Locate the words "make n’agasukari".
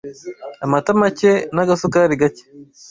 0.99-2.15